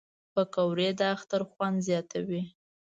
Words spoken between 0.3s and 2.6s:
پکورې د اختر خوند زیاتوي